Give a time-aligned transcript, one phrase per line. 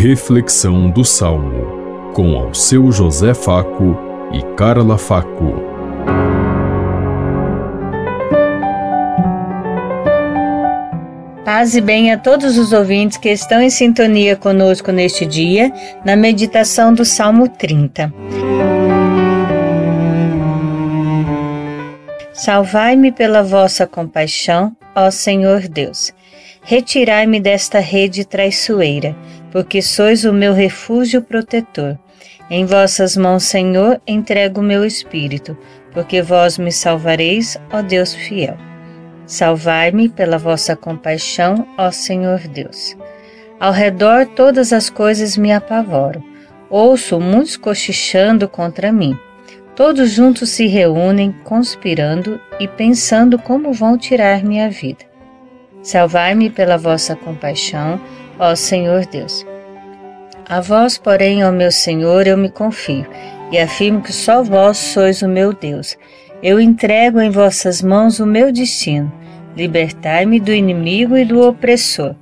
[0.00, 3.98] Reflexão do Salmo, com ao seu José Faco
[4.32, 5.54] e Carla Faco.
[11.44, 15.72] Paz e bem a todos os ouvintes que estão em sintonia conosco neste dia,
[16.04, 18.14] na meditação do Salmo 30.
[22.32, 26.14] Salvai-me pela vossa compaixão, ó Senhor Deus.
[26.62, 29.16] Retirai-me desta rede traiçoeira,
[29.50, 31.98] porque sois o meu refúgio protetor.
[32.50, 35.56] Em vossas mãos, Senhor, entrego o meu espírito,
[35.92, 38.56] porque vós me salvareis, ó Deus fiel.
[39.26, 42.96] Salvai-me pela vossa compaixão, ó Senhor Deus.
[43.60, 46.22] Ao redor todas as coisas me apavoram.
[46.70, 49.18] Ouço muitos cochichando contra mim.
[49.74, 55.04] Todos juntos se reúnem, conspirando e pensando como vão tirar minha vida.
[55.82, 58.00] Salvai-me pela vossa compaixão,
[58.38, 59.44] ó Senhor Deus.
[60.48, 63.06] A vós, porém, ó meu Senhor, eu me confio
[63.50, 65.96] e afirmo que só vós sois o meu Deus.
[66.42, 69.12] Eu entrego em vossas mãos o meu destino.
[69.56, 72.14] Libertai-me do inimigo e do opressor.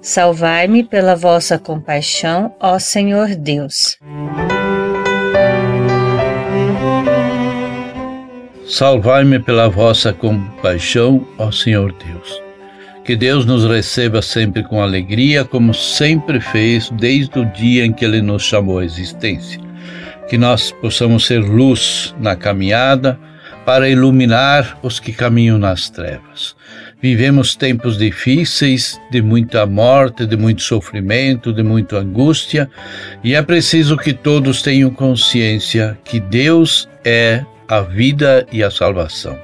[0.00, 3.98] Salvai-me pela vossa compaixão, ó Senhor Deus.
[8.66, 12.47] Salvai-me pela vossa compaixão, ó Senhor Deus.
[13.08, 18.04] Que Deus nos receba sempre com alegria, como sempre fez desde o dia em que
[18.04, 19.58] Ele nos chamou à existência.
[20.28, 23.18] Que nós possamos ser luz na caminhada
[23.64, 26.54] para iluminar os que caminham nas trevas.
[27.00, 32.70] Vivemos tempos difíceis, de muita morte, de muito sofrimento, de muita angústia,
[33.24, 39.38] e é preciso que todos tenham consciência que Deus é a vida e a salvação.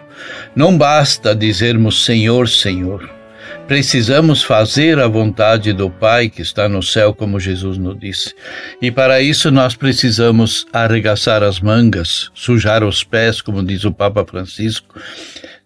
[0.55, 3.24] Não basta dizermos Senhor, Senhor.
[3.67, 8.35] Precisamos fazer a vontade do Pai que está no céu, como Jesus nos disse.
[8.81, 14.23] E para isso nós precisamos arregaçar as mangas, sujar os pés, como diz o Papa
[14.27, 15.01] Francisco,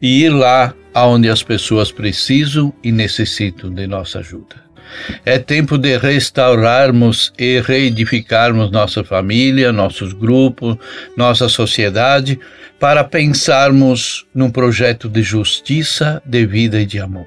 [0.01, 4.69] e ir lá aonde as pessoas precisam e necessitam de nossa ajuda.
[5.25, 10.77] É tempo de restaurarmos e reedificarmos nossa família, nossos grupos,
[11.17, 12.39] nossa sociedade,
[12.79, 17.27] para pensarmos num projeto de justiça, de vida e de amor.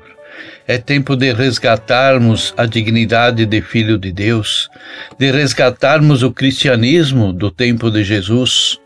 [0.67, 4.69] É tempo de resgatarmos a dignidade de filho de Deus,
[5.17, 8.80] de resgatarmos o cristianismo do tempo de Jesus,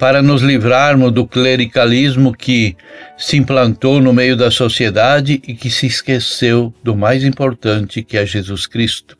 [0.00, 2.74] para nos livrarmos do clericalismo que
[3.18, 8.24] se implantou no meio da sociedade e que se esqueceu do mais importante que é
[8.24, 9.14] Jesus Cristo.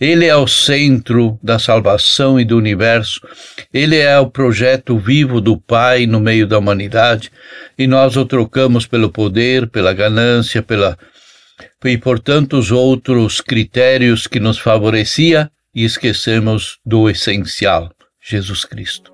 [0.00, 3.20] Ele é o centro da salvação e do universo,
[3.72, 7.30] ele é o projeto vivo do Pai no meio da humanidade
[7.78, 10.98] e nós o trocamos pelo poder, pela ganância, pela
[11.84, 19.13] e por tantos outros critérios que nos favorecia e esquecemos do essencial, Jesus Cristo.